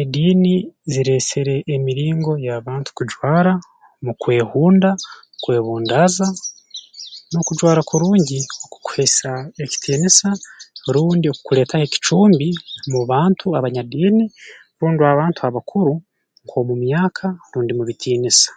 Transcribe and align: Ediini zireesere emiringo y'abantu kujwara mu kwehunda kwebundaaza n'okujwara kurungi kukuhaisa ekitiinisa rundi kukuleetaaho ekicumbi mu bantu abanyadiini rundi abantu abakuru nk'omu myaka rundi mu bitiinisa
Ediini 0.00 0.54
zireesere 0.92 1.56
emiringo 1.76 2.32
y'abantu 2.46 2.88
kujwara 2.98 3.52
mu 4.04 4.12
kwehunda 4.20 4.90
kwebundaaza 5.42 6.26
n'okujwara 7.32 7.80
kurungi 7.90 8.38
kukuhaisa 8.72 9.30
ekitiinisa 9.64 10.28
rundi 10.94 11.26
kukuleetaaho 11.34 11.84
ekicumbi 11.86 12.48
mu 12.92 13.00
bantu 13.10 13.46
abanyadiini 13.58 14.24
rundi 14.78 15.02
abantu 15.12 15.40
abakuru 15.48 15.94
nk'omu 16.44 16.74
myaka 16.82 17.26
rundi 17.50 17.72
mu 17.78 17.82
bitiinisa 17.88 18.50